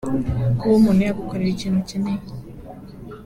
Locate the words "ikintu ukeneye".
1.51-2.21